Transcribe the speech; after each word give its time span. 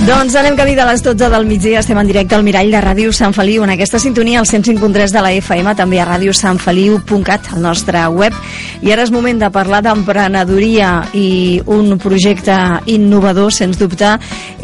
Doncs 0.00 0.32
anem 0.32 0.54
camí 0.56 0.72
de 0.72 0.84
les 0.88 1.02
12 1.04 1.28
del 1.28 1.44
migdia, 1.44 1.82
estem 1.82 1.98
en 2.00 2.08
directe 2.08 2.32
al 2.32 2.40
Mirall 2.40 2.70
de 2.72 2.80
Ràdio 2.80 3.10
Sant 3.12 3.34
Feliu, 3.36 3.66
en 3.66 3.74
aquesta 3.74 3.98
sintonia 4.00 4.38
al 4.40 4.46
105.3 4.48 5.12
de 5.12 5.20
la 5.20 5.32
FM, 5.36 5.74
també 5.76 5.98
a 6.00 6.06
radiosantfeliu.cat, 6.08 7.50
al 7.52 7.60
nostre 7.60 8.06
web. 8.08 8.32
I 8.80 8.94
ara 8.94 9.04
és 9.04 9.12
moment 9.12 9.36
de 9.42 9.50
parlar 9.52 9.82
d'emprenedoria 9.84 11.02
i 11.12 11.60
un 11.68 11.98
projecte 12.00 12.56
innovador, 12.88 13.52
sens 13.52 13.76
dubte, 13.76 14.14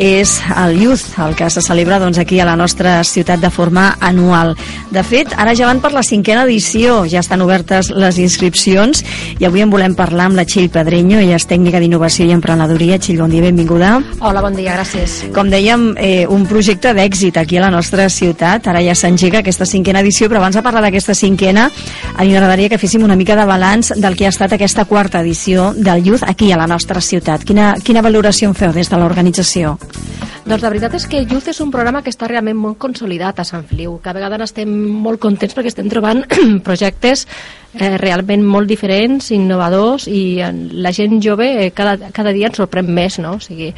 és 0.01 0.38
el 0.57 0.80
Youth, 0.80 1.18
el 1.20 1.37
que 1.37 1.50
se 1.53 1.61
celebra 1.61 2.00
doncs, 2.00 2.16
aquí 2.16 2.41
a 2.41 2.48
la 2.48 2.57
nostra 2.57 3.03
ciutat 3.05 3.45
de 3.45 3.53
forma 3.53 3.91
anual. 4.00 4.55
De 4.89 5.05
fet, 5.05 5.37
ara 5.37 5.53
ja 5.53 5.68
van 5.68 5.84
per 5.84 5.93
la 5.93 6.03
cinquena 6.03 6.48
edició, 6.48 7.03
ja 7.05 7.21
estan 7.21 7.45
obertes 7.45 7.93
les 7.93 8.23
inscripcions 8.25 9.05
i 9.37 9.45
avui 9.45 9.61
en 9.61 9.71
volem 9.71 9.93
parlar 10.00 10.30
amb 10.30 10.41
la 10.41 10.48
Txell 10.48 10.73
Pedreño, 10.73 11.21
ella 11.21 11.37
és 11.37 11.45
tècnica 11.45 11.77
d'innovació 11.77 12.25
i 12.25 12.32
emprenedoria. 12.32 12.96
Txell, 12.96 13.21
bon 13.21 13.37
dia, 13.37 13.45
benvinguda. 13.45 13.98
Hola, 14.25 14.41
bon 14.41 14.57
dia, 14.57 14.80
gràcies. 14.80 15.25
Com 15.34 15.50
dèiem, 15.50 15.95
eh, 15.98 16.27
un 16.29 16.46
projecte 16.46 16.92
d'èxit 16.95 17.37
aquí 17.37 17.59
a 17.59 17.64
la 17.66 17.70
nostra 17.70 18.09
ciutat. 18.09 18.66
Ara 18.69 18.82
ja 18.82 18.95
s'engega 18.95 19.41
aquesta 19.41 19.66
cinquena 19.66 20.01
edició, 20.01 20.28
però 20.28 20.38
abans 20.38 20.56
de 20.56 20.62
parlar 20.62 20.82
d'aquesta 20.82 21.14
cinquena, 21.14 21.70
a 22.16 22.24
mi 22.24 22.32
m'agradaria 22.32 22.68
que 22.68 22.78
féssim 22.78 23.05
una 23.05 23.16
mica 23.16 23.37
de 23.37 23.45
balanç 23.45 23.92
del 23.96 24.16
que 24.16 24.27
ha 24.27 24.32
estat 24.34 24.52
aquesta 24.52 24.84
quarta 24.84 25.20
edició 25.20 25.73
del 25.77 26.04
Youth 26.04 26.24
aquí 26.27 26.52
a 26.52 26.56
la 26.56 26.66
nostra 26.66 27.01
ciutat. 27.01 27.45
Quina, 27.45 27.74
quina 27.82 28.02
valoració 28.02 28.48
en 28.48 28.54
feu 28.54 28.73
des 28.73 28.88
de 28.88 28.96
l'organització? 28.96 29.78
Doncs 30.46 30.62
la 30.62 30.70
veritat 30.70 30.92
és 30.95 31.04
que 31.10 31.24
Youth 31.27 31.48
és 31.51 31.59
un 31.60 31.73
programa 31.74 32.04
que 32.06 32.10
està 32.12 32.29
realment 32.30 32.56
molt 32.56 32.79
consolidat 32.79 33.40
a 33.40 33.45
Sant 33.45 33.65
Feliu. 33.66 33.96
Cada 34.02 34.20
vegada 34.23 34.46
estem 34.46 34.70
molt 35.02 35.18
contents 35.18 35.56
perquè 35.56 35.73
estem 35.73 35.88
trobant 35.90 36.23
projectes 36.68 37.27
eh, 37.74 37.96
realment 37.98 38.45
molt 38.46 38.70
diferents, 38.70 39.32
innovadors 39.34 40.06
i 40.06 40.38
la 40.70 40.93
gent 40.95 41.18
jove 41.18 41.48
eh, 41.65 41.73
cada, 41.74 42.12
cada 42.15 42.30
dia 42.37 42.46
ens 42.46 42.60
sorprèn 42.62 42.87
més, 42.87 43.18
no? 43.18 43.40
O 43.40 43.43
sigui, 43.43 43.73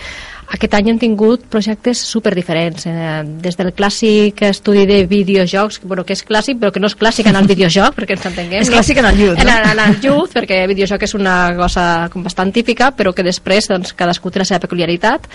aquest 0.48 0.74
any 0.78 0.88
hem 0.88 0.98
tingut 1.00 1.44
projectes 1.52 2.00
super 2.00 2.32
diferents, 2.36 2.86
eh, 2.88 3.22
des 3.44 3.56
del 3.58 3.72
clàssic 3.76 4.40
estudi 4.48 4.86
de 4.88 5.02
videojocs, 5.06 5.82
bueno, 5.84 6.04
que 6.08 6.14
és 6.16 6.24
clàssic 6.24 6.58
però 6.58 6.72
que 6.72 6.80
no 6.80 6.88
és 6.88 6.96
clàssic 6.96 7.28
en 7.28 7.36
el 7.36 7.46
videojoc, 7.50 7.94
perquè 7.98 8.16
ens 8.16 8.26
entenguem. 8.30 8.62
és 8.62 8.70
clàssic 8.72 8.98
en 9.02 9.10
el 9.10 9.20
youth, 9.20 9.42
no? 9.44 9.50
En, 9.50 9.70
en 9.74 9.82
el 9.84 10.00
youth, 10.00 10.32
perquè 10.32 10.62
el 10.64 10.72
videojoc 10.72 11.04
és 11.04 11.14
una 11.14 11.54
cosa 11.56 12.08
com 12.12 12.24
bastant 12.24 12.52
típica, 12.52 12.92
però 12.96 13.12
que 13.12 13.26
després 13.26 13.68
doncs, 13.68 13.92
cadascú 13.92 14.32
té 14.32 14.40
la 14.40 14.48
seva 14.48 14.64
peculiaritat. 14.64 15.28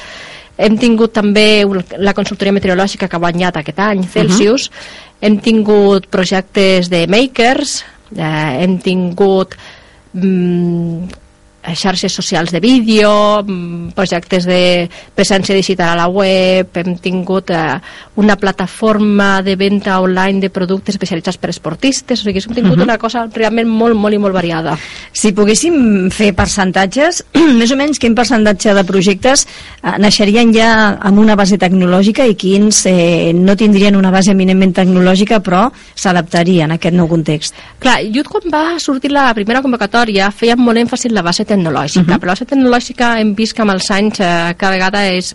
Hem 0.58 0.78
tingut 0.78 1.14
també 1.14 1.64
la 1.98 2.14
consultoria 2.14 2.54
meteorològica 2.54 3.08
que 3.08 3.16
ha 3.16 3.22
guanyat 3.22 3.58
aquest 3.62 3.80
any, 3.80 4.04
Celsius. 4.04 4.70
Uh 4.70 4.74
-huh. 4.74 5.18
Hem 5.22 5.40
tingut 5.40 6.08
projectes 6.08 6.90
de 6.90 7.08
makers, 7.08 7.86
eh, 8.18 8.64
hem 8.64 8.80
tingut 8.80 9.56
mm, 10.14 11.23
xarxes 11.64 12.12
socials 12.12 12.52
de 12.52 12.60
vídeo, 12.60 13.44
mm, 13.44 13.94
projectes 13.96 14.46
de 14.46 14.90
presència 15.16 15.56
digital 15.56 15.94
a 15.94 16.04
la 16.04 16.08
web, 16.08 16.68
hem 16.76 16.98
tingut 16.98 17.50
eh, 17.52 17.80
una 18.16 18.36
plataforma 18.36 19.42
de 19.42 19.56
venda 19.56 20.00
online 20.02 20.42
de 20.42 20.50
productes 20.50 20.96
especialitzats 20.96 21.38
per 21.38 21.50
esportistes, 21.50 22.20
o 22.22 22.24
sigui, 22.24 22.44
hem 22.44 22.56
tingut 22.56 22.74
uh 22.74 22.80
-huh. 22.80 22.84
una 22.84 22.98
cosa 22.98 23.28
realment 23.34 23.70
molt, 23.70 23.96
molt 23.96 24.14
i 24.14 24.18
molt 24.18 24.34
variada. 24.34 24.78
Si 25.12 25.32
poguéssim 25.32 26.10
fer 26.12 26.34
percentatges, 26.36 27.24
més 27.60 27.72
o 27.72 27.76
menys 27.76 28.00
quin 28.00 28.16
percentatge 28.16 28.74
de 28.74 28.84
projectes 28.84 29.48
eh, 29.84 29.98
naixerien 30.00 30.54
ja 30.54 30.98
amb 31.00 31.20
una 31.20 31.36
base 31.36 31.58
tecnològica 31.58 32.26
i 32.26 32.36
quins 32.36 32.86
eh, 32.86 33.32
no 33.34 33.56
tindrien 33.56 33.96
una 33.96 34.12
base 34.12 34.32
eminentment 34.32 34.74
tecnològica 34.74 35.40
però 35.40 35.72
s'adaptarien 35.96 36.72
a 36.72 36.76
aquest 36.76 36.96
nou 36.96 37.08
context? 37.08 37.56
Clar, 37.80 38.02
just 38.14 38.28
quan 38.28 38.44
va 38.52 38.80
sortir 38.80 39.12
la 39.12 39.34
primera 39.34 39.62
convocatòria 39.62 40.32
feien 40.32 40.60
molt 40.60 40.78
èmfasi 40.78 41.08
en 41.08 41.14
la 41.16 41.22
base 41.22 41.46
tecnològica, 41.46 41.53
uh 42.04 42.16
-huh. 42.16 42.20
però 42.20 42.34
la 42.34 42.46
tecnològica 42.46 43.20
hem 43.20 43.36
vist 43.36 43.54
que 43.54 43.62
amb 43.62 43.72
els 43.72 43.92
anys 43.92 44.20
eh, 44.20 44.54
cada 44.58 44.72
vegada 44.72 45.08
és 45.08 45.34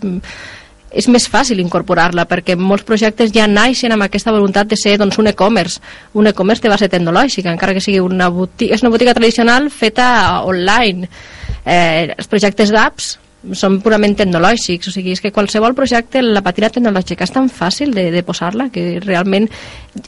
és 0.91 1.07
més 1.07 1.27
fàcil 1.29 1.59
incorporar-la 1.59 2.25
perquè 2.25 2.55
molts 2.57 2.83
projectes 2.83 3.31
ja 3.31 3.47
naixen 3.47 3.91
amb 3.91 4.03
aquesta 4.03 4.31
voluntat 4.31 4.67
de 4.67 4.75
ser 4.75 4.97
doncs, 4.97 5.17
un 5.17 5.27
e-commerce. 5.27 5.79
Un 6.13 6.27
e-commerce 6.27 6.63
de 6.63 6.69
base 6.69 6.89
tecnològica 6.89 7.51
encara 7.51 7.73
que 7.73 7.81
sigui 7.81 7.99
una 7.99 8.29
botiga, 8.29 8.73
és 8.73 8.81
una 8.81 8.89
botiga 8.89 9.13
tradicional 9.13 9.69
feta 9.69 10.41
online. 10.45 11.07
Eh, 11.65 12.15
els 12.17 12.27
projectes 12.27 12.71
d'apps 12.71 13.19
són 13.55 13.77
purament 13.79 14.17
tecnològics, 14.19 14.89
o 14.89 14.91
sigui, 14.91 15.13
és 15.15 15.21
que 15.23 15.31
qualsevol 15.31 15.75
projecte, 15.75 16.21
la 16.21 16.41
patina 16.43 16.69
tecnològica 16.73 17.23
és 17.23 17.31
tan 17.31 17.47
fàcil 17.49 17.93
de, 17.95 18.09
de 18.11 18.23
posar-la 18.27 18.67
que 18.73 18.99
realment 18.99 19.47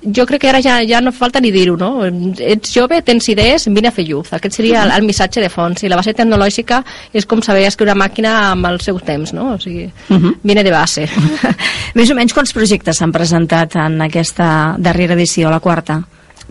jo 0.04 0.26
crec 0.28 0.44
que 0.44 0.50
ara 0.52 0.62
ja, 0.62 0.80
ja 0.88 1.00
no 1.02 1.14
falta 1.16 1.40
ni 1.42 1.52
dir-ho, 1.54 1.78
no? 1.80 2.04
Ets 2.04 2.74
jove, 2.76 3.02
tens 3.08 3.30
idees, 3.32 3.68
vine 3.72 3.90
a 3.90 3.96
fer 3.96 4.06
lluz. 4.08 4.34
Aquest 4.36 4.60
seria 4.60 4.84
el, 4.84 4.94
el 4.98 5.08
missatge 5.08 5.42
de 5.42 5.50
fons. 5.50 5.84
I 5.84 5.92
la 5.92 6.00
base 6.00 6.14
tecnològica 6.18 6.82
és 7.14 7.26
com 7.26 7.42
saber 7.42 7.66
escriure 7.70 7.96
una 7.96 8.04
màquina 8.04 8.36
amb 8.52 8.68
el 8.70 8.82
seu 8.84 9.00
temps, 9.00 9.34
no? 9.34 9.54
O 9.56 9.60
sigui, 9.60 9.86
uh 9.88 10.18
-huh. 10.18 10.36
vine 10.44 10.64
de 10.64 10.72
base. 10.72 11.08
Més 11.98 12.12
o 12.12 12.16
menys 12.16 12.34
quants 12.34 12.54
projectes 12.54 12.98
s'han 12.98 13.12
presentat 13.12 13.76
en 13.76 14.02
aquesta 14.02 14.76
darrera 14.78 15.14
edició, 15.14 15.50
la 15.50 15.60
quarta? 15.60 16.02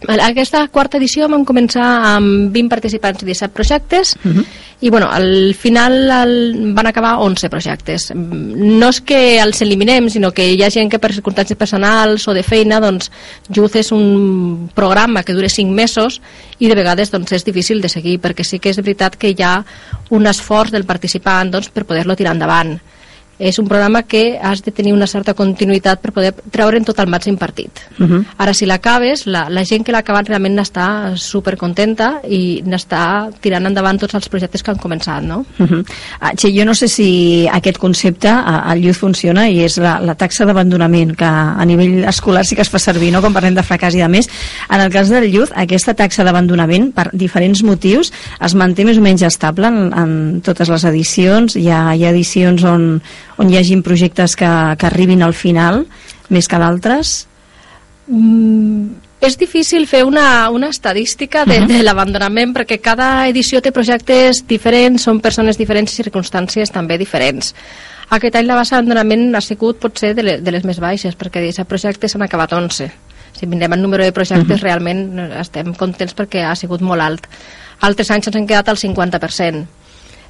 Aquesta 0.09 0.63
quarta 0.73 0.99
edició 0.99 1.29
vam 1.29 1.45
començar 1.45 1.85
amb 2.15 2.55
20 2.55 2.71
participants 2.73 3.23
i 3.23 3.27
17 3.29 3.55
projectes 3.55 4.15
uh 4.17 4.31
-huh. 4.31 4.45
i 4.81 4.91
bueno, 4.91 5.11
al 5.11 5.55
final 5.55 6.11
el, 6.11 6.73
van 6.75 6.87
acabar 6.87 7.19
11 7.19 7.51
projectes. 7.51 8.13
No 8.15 8.89
és 8.89 9.01
que 9.01 9.41
els 9.41 9.61
eliminem, 9.63 10.09
sinó 10.09 10.33
que 10.33 10.55
hi 10.55 10.63
ha 10.63 10.71
gent 10.71 10.91
que 10.91 10.99
per 10.99 11.13
circumstàncies 11.13 11.57
personals 11.57 12.27
o 12.29 12.35
de 12.35 12.43
feina, 12.43 12.81
doncs 12.81 13.11
Youth 13.49 13.77
és 13.77 13.93
un 13.93 14.71
programa 14.75 15.23
que 15.23 15.35
dura 15.35 15.49
5 15.49 15.73
mesos 15.73 16.21
i 16.59 16.69
de 16.69 16.75
vegades 16.75 17.11
doncs, 17.11 17.33
és 17.33 17.45
difícil 17.45 17.81
de 17.81 17.89
seguir 17.89 18.21
perquè 18.21 18.45
sí 18.45 18.59
que 18.59 18.71
és 18.71 18.77
veritat 18.77 19.17
que 19.17 19.31
hi 19.31 19.43
ha 19.43 19.65
un 20.11 20.27
esforç 20.27 20.71
del 20.71 20.85
participant 20.85 21.51
doncs, 21.51 21.69
per 21.69 21.85
poder-lo 21.85 22.17
tirar 22.17 22.33
endavant 22.33 22.81
és 23.41 23.59
un 23.59 23.67
programa 23.69 24.03
que 24.05 24.39
has 24.39 24.61
de 24.63 24.71
tenir 24.71 24.93
una 24.93 25.09
certa 25.09 25.33
continuïtat 25.35 26.03
per 26.03 26.13
poder 26.13 26.35
treure'n 26.53 26.85
tot 26.85 26.99
el 27.01 27.09
màxim 27.09 27.39
partit. 27.41 27.81
Uh 27.99 28.07
-huh. 28.07 28.25
Ara, 28.37 28.53
si 28.55 28.67
l'acabes, 28.67 29.27
la, 29.27 29.49
la 29.49 29.65
gent 29.65 29.85
que 29.85 29.93
l'ha 29.93 30.05
acabat 30.05 30.29
realment 30.29 30.55
n'està 30.59 31.17
supercontenta 31.17 32.21
i 32.29 32.63
n'està 32.65 33.31
tirant 33.41 33.67
endavant 33.67 33.99
tots 33.99 34.15
els 34.15 34.29
projectes 34.29 34.63
que 34.63 34.71
han 34.71 34.79
començat, 34.79 35.23
no? 35.23 35.47
Uh 35.59 35.67
-huh. 35.67 35.85
ah, 36.21 36.33
Txell, 36.35 36.59
jo 36.59 36.65
no 36.65 36.75
sé 36.75 36.89
si 36.89 37.49
aquest 37.51 37.79
concepte 37.79 38.29
al 38.29 38.79
Youth 38.85 38.99
funciona 38.99 39.49
i 39.49 39.61
és 39.65 39.79
la, 39.79 39.99
la 40.01 40.15
taxa 40.15 40.45
d'abandonament 40.45 41.17
que 41.17 41.25
a 41.25 41.65
nivell 41.65 42.05
escolar 42.05 42.45
sí 42.45 42.55
que 42.55 42.63
es 42.63 42.69
fa 42.69 42.79
servir, 42.79 43.13
no? 43.13 43.23
com 43.23 43.33
parlem 43.33 43.55
de 43.55 43.63
fracàs 43.63 43.95
i 43.95 44.03
de 44.03 44.09
més. 44.09 44.29
En 44.71 44.81
el 44.81 44.93
cas 44.93 45.09
del 45.09 45.31
Youth, 45.33 45.53
aquesta 45.55 45.95
taxa 45.95 46.25
d'abandonament, 46.25 46.93
per 46.93 47.11
diferents 47.13 47.63
motius, 47.63 48.13
es 48.41 48.55
manté 48.55 48.85
més 48.85 48.99
o 48.99 49.05
menys 49.05 49.23
estable 49.23 49.67
en, 49.67 49.93
en 49.97 50.41
totes 50.45 50.69
les 50.69 50.85
edicions. 50.85 51.57
Hi 51.57 51.69
ha, 51.71 51.95
hi 51.95 52.05
ha 52.05 52.11
edicions 52.11 52.65
on, 52.65 53.01
on 53.41 53.49
hi 53.49 53.57
hagin 53.57 53.83
projectes 53.83 54.37
que, 54.37 54.49
que 54.77 54.89
arribin 54.89 55.25
al 55.25 55.33
final 55.35 55.87
més 56.29 56.49
que 56.49 56.61
d'altres? 56.61 57.25
Mm, 58.07 59.01
és 59.25 59.37
difícil 59.41 59.87
fer 59.89 60.03
una, 60.05 60.51
una 60.53 60.69
estadística 60.69 61.47
de, 61.49 61.59
uh 61.59 61.65
-huh. 61.65 61.79
de 61.79 61.83
l'abandonament 61.83 62.53
perquè 62.57 62.81
cada 62.81 63.29
edició 63.29 63.63
té 63.63 63.73
projectes 63.73 64.45
diferents, 64.47 65.03
són 65.03 65.21
persones 65.21 65.57
diferents 65.57 65.93
i 65.93 66.03
circumstàncies 66.03 66.71
també 66.71 66.99
diferents. 66.99 67.55
Aquest 68.11 68.37
any 68.37 68.47
la 68.47 68.57
base 68.57 68.75
d'abandonament 68.75 69.35
ha 69.35 69.41
sigut 69.41 69.79
potser 69.79 70.15
de, 70.15 70.23
le, 70.23 70.41
de 70.41 70.51
les 70.51 70.65
més 70.65 70.81
baixes 70.81 71.17
perquè 71.17 71.41
d'aquests 71.41 71.69
projectes 71.69 72.13
s'han 72.13 72.23
acabat 72.23 72.53
11. 72.53 72.91
Si 73.33 73.47
mirem 73.47 73.73
el 73.73 73.83
número 73.83 74.05
de 74.05 74.13
projectes 74.13 74.57
uh 74.57 74.61
-huh. 74.61 74.63
realment 74.63 75.19
estem 75.41 75.75
contents 75.75 76.15
perquè 76.15 76.45
ha 76.45 76.57
sigut 76.57 76.81
molt 76.81 77.01
alt. 77.01 77.27
Altres 77.81 78.11
anys 78.11 78.27
ens 78.27 78.37
han 78.37 78.47
quedat 78.47 78.69
al 78.69 78.77
50% 78.77 79.80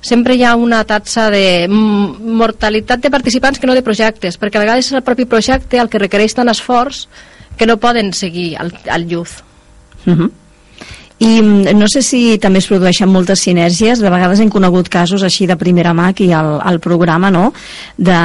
sempre 0.00 0.34
hi 0.34 0.44
ha 0.44 0.54
una 0.56 0.82
taxa 0.84 1.28
de 1.30 1.68
mortalitat 1.68 3.00
de 3.00 3.10
participants 3.10 3.60
que 3.60 3.68
no 3.68 3.76
de 3.76 3.84
projectes, 3.84 4.38
perquè 4.40 4.58
a 4.58 4.64
vegades 4.64 4.88
és 4.88 4.96
el 4.96 5.04
propi 5.06 5.28
projecte 5.28 5.80
el 5.80 5.90
que 5.92 6.00
requereix 6.00 6.34
tant 6.34 6.48
esforç 6.48 7.06
que 7.56 7.68
no 7.68 7.76
poden 7.76 8.14
seguir 8.16 8.54
al, 8.56 8.72
al 8.88 9.06
youth. 9.08 9.42
Uh 10.06 10.14
-huh. 10.14 10.30
I 11.20 11.42
mm, 11.42 11.76
no 11.76 11.86
sé 11.92 12.00
si 12.00 12.38
també 12.40 12.62
es 12.62 12.66
produeixen 12.66 13.10
moltes 13.12 13.42
sinergies, 13.44 14.00
de 14.00 14.08
vegades 14.08 14.40
hem 14.40 14.48
conegut 14.48 14.88
casos 14.88 15.22
així 15.22 15.46
de 15.46 15.56
primera 15.56 15.92
mà 15.92 16.08
aquí 16.08 16.32
al, 16.32 16.58
al 16.64 16.80
programa, 16.80 17.30
no?, 17.30 17.52
de 17.96 18.16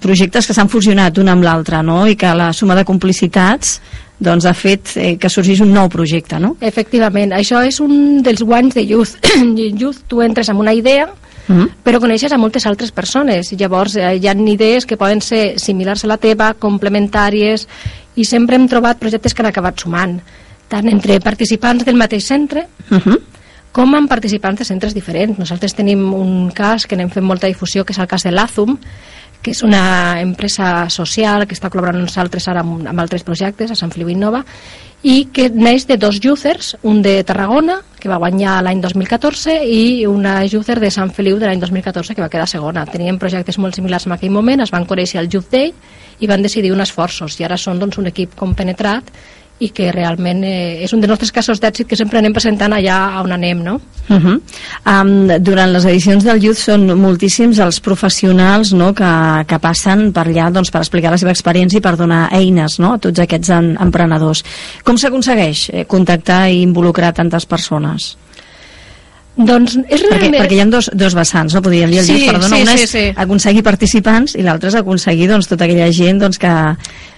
projectes 0.00 0.46
que 0.46 0.54
s'han 0.54 0.70
fusionat 0.72 1.18
un 1.18 1.28
amb 1.28 1.44
l'altre, 1.44 1.82
no?, 1.82 2.06
i 2.06 2.16
que 2.16 2.32
la 2.34 2.52
suma 2.52 2.74
de 2.74 2.84
complicitats 2.84 3.80
doncs 4.18 4.46
ha 4.46 4.54
fet 4.54 4.96
eh, 4.96 5.16
que 5.20 5.28
sorgís 5.28 5.60
un 5.60 5.72
nou 5.74 5.90
projecte, 5.92 6.38
no? 6.40 6.56
Efectivament, 6.60 7.34
això 7.36 7.60
és 7.66 7.80
un 7.80 8.22
dels 8.24 8.42
guanys 8.42 8.74
de 8.74 8.86
Youth. 8.86 9.18
Youth, 9.80 10.06
tu 10.08 10.22
entres 10.24 10.48
amb 10.48 10.60
una 10.60 10.72
idea, 10.72 11.10
mm-hmm. 11.46 11.62
-huh. 11.62 11.70
però 11.84 12.00
coneixes 12.00 12.32
a 12.32 12.38
moltes 12.38 12.66
altres 12.66 12.92
persones 12.92 13.52
llavors 13.52 13.96
eh, 13.96 14.16
hi 14.16 14.28
ha 14.28 14.34
idees 14.34 14.86
que 14.86 14.96
poden 14.96 15.20
ser 15.20 15.58
similars 15.58 16.04
a 16.04 16.08
la 16.08 16.16
teva, 16.16 16.54
complementàries 16.54 17.66
i 18.16 18.24
sempre 18.24 18.56
hem 18.56 18.68
trobat 18.68 18.98
projectes 18.98 19.34
que 19.34 19.42
han 19.42 19.48
acabat 19.48 19.80
sumant 19.80 20.20
tant 20.68 20.88
entre 20.88 21.20
participants 21.20 21.84
del 21.84 21.96
mateix 21.96 22.24
centre 22.24 22.66
uh 22.90 22.94
mm-hmm. 22.94 23.12
-huh. 23.12 23.20
com 23.72 23.94
amb 23.94 24.08
participants 24.08 24.58
de 24.58 24.64
centres 24.64 24.94
diferents 24.94 25.38
nosaltres 25.38 25.74
tenim 25.74 26.12
un 26.14 26.50
cas 26.50 26.86
que 26.86 26.96
n'hem 26.96 27.10
fet 27.10 27.22
molta 27.22 27.46
difusió 27.46 27.84
que 27.84 27.92
és 27.92 27.98
el 27.98 28.06
cas 28.06 28.22
de 28.22 28.30
l'Azum 28.30 28.78
que 29.46 29.52
és 29.54 29.62
una 29.62 30.18
empresa 30.18 30.88
social 30.90 31.44
que 31.46 31.54
està 31.54 31.70
col·laborant 31.70 32.00
amb 32.00 32.08
nosaltres 32.08 32.48
ara 32.50 32.64
amb, 32.66 32.82
amb 32.90 32.98
altres 32.98 33.22
projectes 33.22 33.70
a 33.70 33.76
Sant 33.78 33.92
Feliu 33.94 34.10
Innova 34.10 34.40
i 35.06 35.28
que 35.30 35.46
neix 35.54 35.84
de 35.86 35.94
dos 36.02 36.18
users, 36.18 36.72
un 36.82 36.98
de 37.04 37.20
Tarragona, 37.22 37.76
que 38.00 38.10
va 38.10 38.18
guanyar 38.18 38.56
l'any 38.66 38.80
2014, 38.82 39.54
i 39.70 40.02
una 40.10 40.40
user 40.42 40.80
de 40.82 40.90
Sant 40.90 41.12
Feliu 41.14 41.38
de 41.38 41.46
l'any 41.46 41.62
2014, 41.62 42.16
que 42.16 42.24
va 42.24 42.30
quedar 42.32 42.48
segona. 42.50 42.82
Tenien 42.90 43.20
projectes 43.22 43.60
molt 43.62 43.78
similars 43.78 44.08
en 44.08 44.16
aquell 44.16 44.34
moment, 44.34 44.64
es 44.64 44.74
van 44.74 44.88
conèixer 44.88 45.20
al 45.22 45.30
Youth 45.30 45.52
Day 45.52 45.70
i 46.18 46.26
van 46.26 46.42
decidir 46.42 46.72
uns 46.74 46.88
esforços, 46.88 47.38
i 47.38 47.46
ara 47.46 47.60
són 47.60 47.78
doncs, 47.78 48.00
un 48.02 48.10
equip 48.10 48.34
compenetrat 48.34 49.14
i 49.58 49.70
que 49.72 49.88
realment 49.92 50.42
eh, 50.44 50.84
és 50.84 50.92
un 50.92 51.00
dels 51.00 51.14
nostres 51.14 51.32
casos 51.32 51.60
d'èxit 51.62 51.88
que 51.88 51.96
sempre 51.96 52.20
anem 52.20 52.34
presentant 52.36 52.74
allà 52.76 52.96
on 53.22 53.32
anem, 53.32 53.62
no? 53.64 53.78
Uh 54.08 54.16
-huh. 54.16 54.40
um, 54.86 55.42
durant 55.42 55.72
les 55.72 55.84
edicions 55.84 56.24
del 56.24 56.42
Youth 56.44 56.58
són 56.58 56.86
moltíssims 56.98 57.58
els 57.58 57.80
professionals 57.80 58.72
no, 58.72 58.92
que, 58.94 59.44
que 59.46 59.58
passen 59.58 60.12
per 60.12 60.26
allà 60.26 60.50
doncs, 60.50 60.70
per 60.70 60.80
explicar 60.80 61.10
la 61.10 61.18
seva 61.18 61.32
experiència 61.32 61.78
i 61.78 61.80
per 61.80 61.96
donar 61.96 62.28
eines 62.32 62.78
no, 62.78 62.92
a 62.94 62.98
tots 62.98 63.18
aquests 63.18 63.50
en, 63.50 63.76
emprenedors. 63.80 64.44
Com 64.84 64.96
s'aconsegueix 64.96 65.70
eh, 65.72 65.84
contactar 65.86 66.50
i 66.50 66.62
involucrar 66.62 67.12
tantes 67.14 67.46
persones? 67.46 68.16
Doncs 69.36 69.76
és 69.84 70.00
realment... 70.00 70.32
Perquè, 70.32 70.38
perquè 70.40 70.56
hi 70.56 70.60
ha 70.62 70.68
dos, 70.72 70.90
dos 70.96 71.14
vessants, 71.14 71.54
no? 71.54 71.60
Podríem 71.62 71.90
dir 71.92 72.00
el 72.00 72.06
sí, 72.08 72.22
perdona, 72.24 72.56
sí, 72.56 72.62
una 72.62 72.76
sí, 72.76 72.84
és 72.84 72.94
sí. 72.94 73.04
aconseguir 73.24 73.62
participants 73.66 74.36
i 74.36 74.46
l'altra 74.46 74.72
és 74.72 74.78
aconseguir 74.80 75.28
doncs, 75.28 75.50
tota 75.50 75.68
aquella 75.68 75.90
gent 75.92 76.22
doncs, 76.22 76.40
que, 76.40 76.54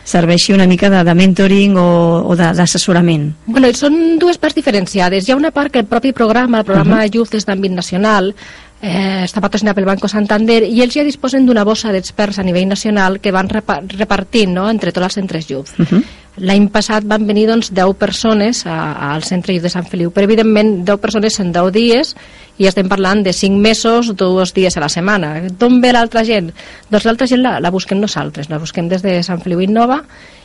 serveixi 0.09 0.55
una 0.55 0.67
mica 0.67 0.89
de, 0.91 1.03
de 1.05 1.15
mentoring 1.15 1.77
o, 1.77 1.89
o 2.25 2.37
d'assessorament? 2.39 3.29
Bueno, 3.47 3.71
són 3.77 4.17
dues 4.21 4.41
parts 4.41 4.57
diferenciades. 4.57 5.29
Hi 5.29 5.35
ha 5.35 5.39
una 5.39 5.53
part 5.55 5.75
que 5.75 5.83
el 5.85 5.91
propi 5.91 6.15
programa, 6.17 6.63
el 6.63 6.69
programa 6.69 7.03
uh 7.03 7.05
-huh. 7.05 7.15
Youth 7.15 7.35
és 7.37 7.47
d'àmbit 7.47 7.75
nacional, 7.77 8.35
eh, 8.81 9.25
està 9.25 9.41
patrocinat 9.41 9.75
pel 9.77 9.85
Banco 9.85 10.09
Santander 10.09 10.63
i 10.65 10.81
ells 10.83 10.95
ja 10.95 11.05
disposen 11.05 11.47
d'una 11.47 11.65
bossa 11.65 11.93
d'experts 11.93 12.39
a 12.39 12.43
nivell 12.43 12.69
nacional 12.69 13.21
que 13.21 13.33
van 13.33 13.49
repartint 13.49 14.55
no, 14.55 14.71
entre 14.71 14.93
tots 14.93 15.05
els 15.05 15.15
centres 15.15 15.51
Youth. 15.51 15.79
Uh 15.79 15.87
-huh. 15.87 16.03
L'any 16.39 16.69
passat 16.71 17.07
van 17.09 17.25
venir 17.27 17.47
doncs, 17.49 17.73
10 17.75 17.97
persones 17.99 18.65
a, 18.67 18.77
al 19.13 19.25
centre 19.27 19.57
de 19.59 19.71
Sant 19.73 19.87
Feliu, 19.91 20.13
però 20.15 20.29
evidentment 20.29 20.85
10 20.87 21.01
persones 21.03 21.39
en 21.43 21.51
10 21.55 21.73
dies 21.75 22.15
i 22.59 22.69
estem 22.71 22.89
parlant 22.91 23.25
de 23.27 23.33
5 23.35 23.59
mesos, 23.63 24.13
dos 24.19 24.55
dies 24.55 24.77
a 24.77 24.83
la 24.85 24.91
setmana. 24.93 25.35
D'on 25.59 25.81
ve 25.83 25.93
l'altra 25.95 26.25
gent? 26.27 26.53
Doncs 26.91 27.07
l'altra 27.09 27.27
gent 27.31 27.43
la, 27.43 27.59
la 27.63 27.73
busquem 27.75 28.01
nosaltres, 28.01 28.51
la 28.51 28.61
busquem 28.63 28.89
des 28.91 29.03
de 29.03 29.19
Sant 29.27 29.43
Feliu 29.43 29.63
Innova 29.65 30.03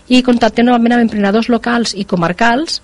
i 0.09 0.23
contactem 0.25 0.67
novament 0.67 0.97
amb 0.97 1.07
emprenedors 1.07 1.49
locals 1.53 1.93
i 1.95 2.05
comarcals 2.09 2.81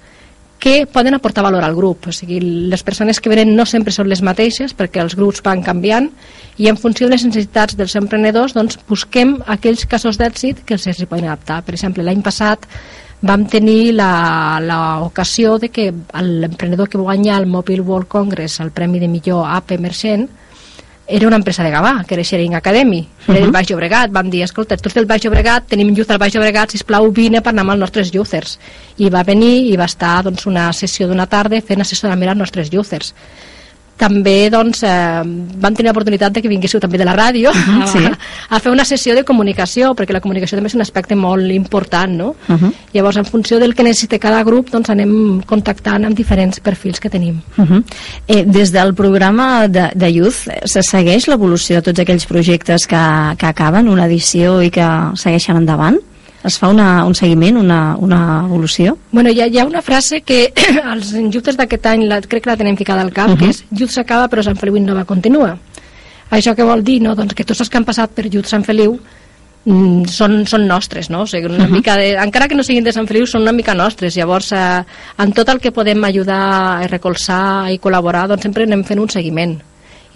que 0.59 0.85
poden 0.85 1.15
aportar 1.15 1.43
valor 1.43 1.63
al 1.63 1.75
grup. 1.75 2.09
O 2.11 2.11
sigui, 2.11 2.39
les 2.41 2.83
persones 2.83 3.19
que 3.19 3.31
venen 3.31 3.55
no 3.55 3.65
sempre 3.65 3.95
són 3.95 4.09
les 4.11 4.21
mateixes 4.21 4.75
perquè 4.75 5.01
els 5.01 5.15
grups 5.15 5.41
van 5.45 5.63
canviant 5.63 6.11
i 6.59 6.67
en 6.67 6.77
funció 6.77 7.07
de 7.07 7.15
les 7.15 7.23
necessitats 7.25 7.77
dels 7.79 7.95
emprenedors 7.95 8.53
doncs, 8.53 8.77
busquem 8.89 9.37
aquells 9.47 9.87
casos 9.87 10.19
d'èxit 10.19 10.65
que 10.67 10.75
els 10.75 10.85
hi 10.85 11.07
poden 11.07 11.31
adaptar. 11.31 11.63
Per 11.63 11.73
exemple, 11.77 12.03
l'any 12.03 12.21
passat 12.21 12.67
vam 13.21 13.45
tenir 13.51 13.93
l'ocasió 13.95 15.57
de 15.59 15.69
que 15.69 15.89
l'emprenedor 15.91 16.89
que 16.89 16.99
va 16.99 17.09
guanyar 17.11 17.39
el 17.39 17.47
Mobile 17.47 17.81
World 17.81 18.07
Congress 18.07 18.59
el 18.59 18.71
Premi 18.71 18.99
de 18.99 19.07
Millor 19.07 19.47
App 19.47 19.71
Emergent 19.71 20.27
era 21.09 21.27
una 21.27 21.37
empresa 21.37 21.63
de 21.63 21.71
Gavà, 21.71 22.05
que 22.05 22.13
era 22.13 22.23
Sharing 22.23 22.53
Academy, 22.55 22.99
era 22.99 23.33
uh 23.33 23.35
-huh. 23.35 23.41
del 23.41 23.51
Baix 23.51 23.69
Llobregat, 23.69 24.11
vam 24.11 24.29
dir, 24.29 24.43
escolta, 24.43 24.77
tu 24.77 24.89
ets 24.89 24.95
del 24.95 25.07
Baix 25.07 25.23
Llobregat, 25.23 25.67
tenim 25.67 25.89
youth 25.95 26.11
al 26.11 26.19
Baix 26.19 26.33
Llobregat, 26.33 26.71
sisplau, 26.71 27.11
vine 27.11 27.41
per 27.41 27.49
anar 27.49 27.61
amb 27.61 27.71
els 27.71 27.79
nostres 27.79 28.13
users. 28.13 28.59
I 28.97 29.09
va 29.09 29.23
venir 29.23 29.71
i 29.71 29.75
va 29.75 29.85
estar 29.85 30.23
doncs, 30.23 30.45
una 30.45 30.71
sessió 30.71 31.07
d'una 31.07 31.25
tarda 31.25 31.61
fent 31.61 31.81
assessorament 31.81 32.29
als 32.29 32.37
nostres 32.37 32.69
users 32.71 33.13
també 33.99 34.49
doncs, 34.51 34.83
eh, 34.87 35.21
vam 35.59 35.75
tenir 35.75 35.89
l'oportunitat 35.89 36.33
de 36.33 36.41
que 36.41 36.51
vinguéssiu 36.51 36.79
també 36.79 36.97
de 36.97 37.05
la 37.05 37.15
ràdio 37.17 37.51
uh 37.51 37.55
-huh, 37.55 37.87
sí. 37.91 38.05
a, 38.05 38.55
a 38.55 38.59
fer 38.59 38.71
una 38.71 38.85
sessió 38.85 39.15
de 39.15 39.23
comunicació, 39.23 39.93
perquè 39.93 40.13
la 40.13 40.21
comunicació 40.21 40.57
també 40.57 40.67
és 40.67 40.75
un 40.75 40.81
aspecte 40.81 41.15
molt 41.15 41.51
important, 41.51 42.11
no? 42.11 42.35
Uh 42.47 42.55
-huh. 42.55 42.73
Llavors, 42.93 43.17
en 43.17 43.25
funció 43.25 43.59
del 43.59 43.75
que 43.75 43.83
necessita 43.83 44.19
cada 44.19 44.43
grup, 44.43 44.69
doncs 44.69 44.89
anem 44.89 45.41
contactant 45.45 46.05
amb 46.05 46.15
diferents 46.15 46.59
perfils 46.59 46.99
que 46.99 47.09
tenim. 47.09 47.41
Uh 47.57 47.65
-huh. 47.65 47.83
eh, 48.27 48.45
des 48.45 48.71
del 48.71 48.93
programa 48.93 49.67
de, 49.67 49.91
de 49.93 50.13
Youth, 50.13 50.47
se 50.65 50.81
segueix 50.81 51.27
l'evolució 51.27 51.75
de 51.77 51.81
tots 51.81 51.99
aquells 51.99 52.25
projectes 52.25 52.87
que, 52.87 53.35
que 53.37 53.45
acaben 53.45 53.89
una 53.89 54.05
edició 54.05 54.61
i 54.61 54.69
que 54.69 54.87
segueixen 55.15 55.57
endavant? 55.57 55.97
Es 56.43 56.57
fa 56.57 56.69
una, 56.71 57.03
un 57.05 57.15
seguiment, 57.15 57.57
una, 57.57 57.95
una 57.99 58.19
evolució? 58.45 58.97
Bueno, 59.11 59.31
hi 59.31 59.41
ha, 59.41 59.47
hi 59.47 59.59
ha 59.59 59.65
una 59.65 59.81
frase 59.81 60.21
que 60.21 60.53
els 60.93 61.11
jutges 61.33 61.57
d'aquest 61.59 61.89
any 61.91 62.05
la, 62.07 62.21
crec 62.21 62.45
que 62.45 62.51
la 62.53 62.57
tenem 62.59 62.77
ficada 62.79 63.03
al 63.03 63.11
cap, 63.11 63.29
uh 63.29 63.35
-huh. 63.35 63.39
que 63.39 63.49
és 63.49 63.63
Jut 63.71 63.91
s'acaba 63.91 64.29
però 64.29 64.43
Sant 64.43 64.57
Feliu 64.57 64.79
no 64.79 64.95
va 64.95 65.05
continua. 65.05 65.57
Això 66.31 66.55
què 66.55 66.63
vol 66.63 66.83
dir? 66.83 67.01
No? 67.01 67.15
Doncs 67.15 67.33
que 67.33 67.43
tots 67.43 67.59
els 67.59 67.69
que 67.69 67.77
han 67.77 67.85
passat 67.85 68.11
per 68.11 68.29
Jut 68.29 68.45
Sant 68.45 68.63
Feliu 68.63 68.99
mm, 69.65 70.05
són, 70.05 70.45
són 70.45 70.67
nostres, 70.67 71.09
no? 71.09 71.21
O 71.21 71.27
sigui, 71.27 71.45
una 71.45 71.63
uh 71.63 71.69
-huh. 71.69 71.71
mica 71.71 71.97
de, 71.97 72.13
encara 72.13 72.47
que 72.47 72.55
no 72.55 72.63
siguin 72.63 72.83
de 72.83 72.91
Sant 72.91 73.07
Feliu, 73.07 73.25
són 73.25 73.41
una 73.41 73.51
mica 73.51 73.73
nostres. 73.73 74.15
Llavors, 74.15 74.51
eh, 74.51 74.83
en 75.17 75.31
tot 75.33 75.49
el 75.49 75.59
que 75.59 75.71
podem 75.71 76.03
ajudar, 76.03 76.83
a 76.83 76.87
recolzar 76.87 77.71
i 77.71 77.79
col·laborar, 77.79 78.27
doncs 78.27 78.43
sempre 78.43 78.63
anem 78.63 78.83
fent 78.83 78.99
un 78.99 79.09
seguiment 79.09 79.61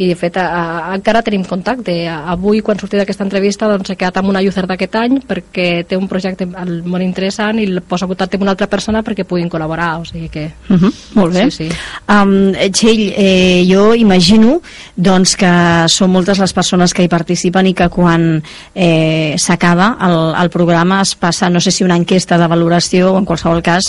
i 0.01 0.07
de 0.09 0.15
fet 0.17 0.37
a, 0.41 0.45
a, 0.49 0.93
encara 0.95 1.21
tenim 1.21 1.43
contacte 1.45 1.93
avui 2.09 2.63
quan 2.65 2.79
sortia 2.81 3.03
d'aquesta 3.03 3.25
entrevista 3.27 3.67
doncs 3.69 3.91
he 3.93 3.97
quedat 3.97 4.17
amb 4.17 4.31
una 4.31 4.41
user 4.41 4.65
d'aquest 4.69 4.95
any 4.97 5.19
perquè 5.29 5.83
té 5.85 5.99
un 5.99 6.07
projecte 6.09 6.47
molt 6.47 7.05
interessant 7.05 7.59
i 7.61 7.67
el 7.69 7.83
posa 7.85 8.07
contacte 8.09 8.39
amb 8.39 8.47
una 8.47 8.55
altra 8.55 8.67
persona 8.71 9.03
perquè 9.05 9.25
puguin 9.29 9.51
col·laborar 9.53 9.91
o 10.01 10.05
sigui 10.09 10.29
que... 10.33 10.47
Uh 10.69 10.79
-huh, 10.79 10.93
molt 11.13 11.33
bé 11.33 11.49
sí, 11.51 11.69
sí. 11.69 11.69
Um, 12.09 12.53
Txell, 12.53 13.13
eh, 13.15 13.65
jo 13.69 13.93
imagino 13.93 14.61
doncs 14.95 15.35
que 15.35 15.53
són 15.87 16.11
moltes 16.11 16.39
les 16.39 16.53
persones 16.53 16.93
que 16.93 17.03
hi 17.03 17.07
participen 17.07 17.67
i 17.67 17.73
que 17.73 17.89
quan 17.89 18.41
eh, 18.73 19.35
s'acaba 19.37 19.97
el, 20.01 20.33
el 20.43 20.49
programa 20.49 21.01
es 21.01 21.15
passa, 21.15 21.49
no 21.49 21.59
sé 21.59 21.71
si 21.71 21.83
una 21.83 21.95
enquesta 21.95 22.37
de 22.37 22.47
valoració 22.47 23.13
o 23.13 23.17
en 23.19 23.25
qualsevol 23.25 23.61
cas 23.61 23.83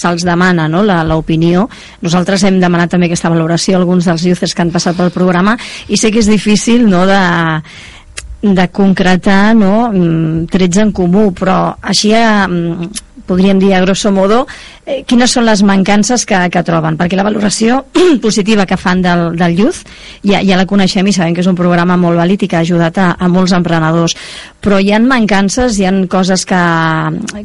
se'ls 0.00 0.24
demana 0.24 0.68
no, 0.68 0.82
l'opinió. 0.82 1.66
Nosaltres 2.00 2.44
hem 2.48 2.60
demanat 2.62 2.94
també 2.94 3.10
aquesta 3.10 3.30
valoració 3.32 3.76
a 3.76 3.80
alguns 3.80 4.08
dels 4.08 4.24
users 4.24 4.54
que 4.54 4.64
han 4.64 4.72
passat 4.72 4.96
pel 4.96 5.12
programa 5.14 5.49
i 5.88 6.00
sé 6.00 6.10
que 6.10 6.20
és 6.22 6.30
difícil 6.30 6.88
no, 6.90 7.06
de 7.08 7.22
de 8.40 8.68
concretar 8.72 9.54
no, 9.54 9.90
mm, 9.92 10.46
trets 10.48 10.80
en 10.80 10.92
comú, 10.96 11.28
però 11.36 11.74
així 11.84 12.14
eh, 12.16 12.88
podríem 13.30 13.60
dir 13.62 13.74
a 13.74 13.80
grosso 13.84 14.10
modo 14.10 14.42
eh, 14.84 15.04
quines 15.06 15.30
són 15.30 15.46
les 15.46 15.62
mancances 15.62 16.24
que, 16.26 16.38
que 16.50 16.62
troben 16.66 16.96
perquè 16.98 17.18
la 17.18 17.26
valoració 17.26 17.84
positiva 18.24 18.66
que 18.66 18.78
fan 18.80 19.04
del, 19.04 19.36
del 19.38 19.54
Youth 19.60 19.84
ja, 20.26 20.40
ja 20.42 20.58
la 20.58 20.66
coneixem 20.66 21.06
i 21.06 21.14
sabem 21.14 21.36
que 21.36 21.44
és 21.44 21.50
un 21.50 21.58
programa 21.58 21.98
molt 22.00 22.18
vàlid 22.18 22.42
i 22.42 22.50
que 22.50 22.58
ha 22.58 22.64
ajudat 22.66 22.98
a, 22.98 23.12
a 23.14 23.30
molts 23.30 23.54
emprenedors 23.54 24.16
però 24.60 24.80
hi 24.80 24.90
han 24.96 25.06
mancances, 25.10 25.78
hi 25.78 25.86
han 25.86 26.02
coses 26.10 26.42
que, 26.48 26.64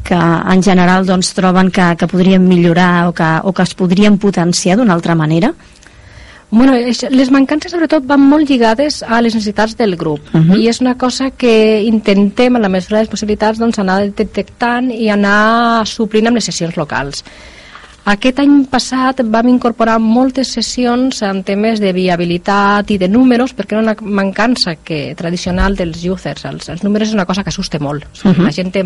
que 0.07 0.17
en 0.55 0.65
general 0.65 1.05
doncs, 1.05 1.35
troben 1.37 1.69
que, 1.75 1.91
que 1.99 2.09
podrien 2.09 2.47
millorar 2.47 3.09
o 3.11 3.13
que, 3.13 3.31
o 3.43 3.53
que 3.53 3.67
es 3.67 3.77
podrien 3.77 4.17
potenciar 4.17 4.79
d'una 4.79 4.97
altra 4.97 5.13
manera? 5.15 5.53
Bueno, 6.55 6.71
les 6.71 7.31
mancances 7.35 7.73
sobretot 7.73 8.05
van 8.07 8.21
molt 8.31 8.47
lligades 8.47 9.01
a 9.03 9.17
les 9.19 9.33
necessitats 9.35 9.75
del 9.75 9.97
grup 9.99 10.21
uh 10.31 10.39
-huh. 10.39 10.55
i 10.57 10.69
és 10.69 10.79
una 10.79 10.95
cosa 10.95 11.31
que 11.31 11.81
intentem 11.83 12.55
a 12.55 12.59
la 12.59 12.69
mesura 12.69 12.97
de 12.97 13.03
les 13.03 13.09
possibilitats 13.09 13.59
doncs, 13.59 13.79
anar 13.79 13.99
detectant 14.15 14.89
i 14.89 15.09
anar 15.09 15.85
suplint 15.85 16.27
amb 16.27 16.35
les 16.35 16.45
sessions 16.45 16.77
locals. 16.77 17.25
Aquest 18.05 18.37
any 18.37 18.67
passat 18.69 19.23
vam 19.33 19.47
incorporar 19.49 19.95
moltes 19.97 20.51
sessions 20.53 21.23
en 21.25 21.39
temes 21.45 21.79
de 21.81 21.89
viabilitat 21.89 22.91
i 22.93 22.99
de 23.01 23.07
números, 23.09 23.55
perquè 23.57 23.73
era 23.73 23.81
una 23.81 23.95
mancança 23.97 24.75
que, 24.77 25.15
tradicional 25.17 25.73
dels 25.79 26.03
users. 26.05 26.45
Els, 26.45 26.69
els 26.69 26.83
números 26.85 27.09
és 27.09 27.17
una 27.17 27.25
cosa 27.25 27.41
que 27.41 27.49
assusta 27.49 27.79
molt. 27.81 28.05
Uh 28.21 28.29
-huh. 28.29 28.43
La 28.45 28.51
gent 28.51 28.71
té, 28.71 28.83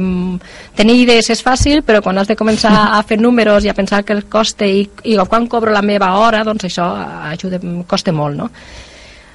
tenir 0.76 0.96
idees 1.02 1.30
és 1.30 1.44
fàcil, 1.44 1.84
però 1.84 2.02
quan 2.02 2.18
has 2.18 2.30
de 2.30 2.38
començar 2.38 2.72
a 2.98 3.04
fer 3.04 3.20
números 3.20 3.66
i 3.66 3.70
a 3.70 3.74
pensar 3.74 4.06
que 4.06 4.14
el 4.14 4.24
coste 4.24 4.66
i, 4.66 4.90
i 5.04 5.18
quan 5.28 5.48
cobro 5.48 5.72
la 5.72 5.82
meva 5.82 6.16
hora, 6.18 6.46
doncs 6.46 6.64
això 6.64 6.86
ajuda, 7.32 7.60
costa 7.88 8.14
molt, 8.14 8.38
no? 8.38 8.50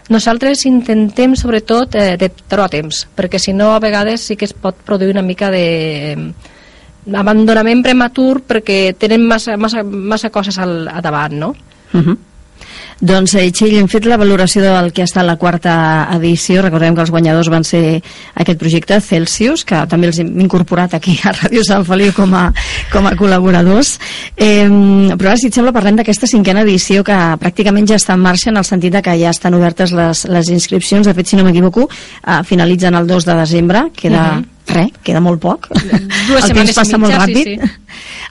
Nosaltres 0.08 0.64
intentem, 0.66 1.34
sobretot, 1.36 1.94
eh, 1.94 2.16
de 2.16 2.30
trobar 2.48 2.70
temps, 2.70 3.06
perquè 3.16 3.38
si 3.38 3.52
no, 3.52 3.72
a 3.72 3.80
vegades 3.80 4.20
sí 4.20 4.36
que 4.36 4.46
es 4.46 4.52
pot 4.52 4.74
produir 4.76 5.10
una 5.10 5.22
mica 5.22 5.50
de 5.50 6.32
abandonament 7.12 7.82
prematur 7.84 8.42
perquè 8.49 8.94
tenen 8.99 9.26
massa, 9.28 9.58
massa, 9.61 9.82
massa 9.84 10.30
coses 10.30 10.58
al, 10.58 10.87
a 10.88 11.00
davant, 11.04 11.34
no? 11.38 11.54
Uh 11.92 12.00
-huh. 12.00 12.16
Doncs, 13.00 13.34
eh, 13.34 13.50
Txell, 13.50 13.75
hem 13.80 13.88
fet 13.90 14.06
la 14.06 14.16
valoració 14.16 14.62
del 14.62 14.92
que 14.94 15.02
ha 15.02 15.08
estat 15.08 15.26
la 15.26 15.37
quarta 15.37 16.08
edició. 16.14 16.62
Recordem 16.62 16.94
que 16.94 17.02
els 17.02 17.11
guanyadors 17.11 17.50
van 17.50 17.64
ser 17.66 18.00
aquest 18.34 18.58
projecte 18.58 19.00
Celsius, 19.00 19.64
que 19.64 19.87
també 19.90 20.06
els 20.06 20.20
hem 20.23 20.30
incorporat 20.40 20.94
aquí 20.94 21.18
a 21.25 21.32
Ràdio 21.34 21.64
Sant 21.66 21.84
Feliu 21.84 22.12
com 22.16 22.32
a, 22.34 22.52
com 22.92 23.06
a 23.06 23.14
col·laboradors. 23.18 23.99
Eh, 24.37 24.68
però 25.18 25.28
ara, 25.28 25.37
si 25.37 25.50
et 25.50 25.54
sembla, 25.54 25.73
parlem 25.73 25.96
d'aquesta 25.96 26.30
cinquena 26.30 26.62
edició 26.62 27.04
que 27.04 27.18
pràcticament 27.40 27.87
ja 27.87 27.96
està 27.96 28.14
en 28.14 28.25
marxa 28.25 28.50
en 28.50 28.62
el 28.62 28.64
sentit 28.64 28.92
de 28.92 29.02
que 29.02 29.18
ja 29.18 29.34
estan 29.34 29.54
obertes 29.54 29.92
les, 29.92 30.25
les 30.30 30.49
inscripcions. 30.54 31.06
De 31.06 31.14
fet, 31.14 31.26
si 31.26 31.37
no 31.37 31.44
m'equivoco, 31.44 31.88
eh, 31.90 32.42
finalitzen 32.44 32.94
el 32.94 33.06
2 33.06 33.25
de 33.25 33.34
desembre. 33.42 33.88
Queda... 33.94 34.25
Uh 34.25 34.40
-huh 34.40 34.53
res, 34.73 34.92
queda 35.04 35.21
molt 35.21 35.40
poc. 35.42 35.68
Dues 36.28 36.44
el 36.49 36.54
temps 36.56 36.73
passa 36.76 36.99
mitja, 36.99 37.00
molt 37.02 37.16
ràpid. 37.18 37.44
Sí, 37.44 37.56
sí. 37.59 37.80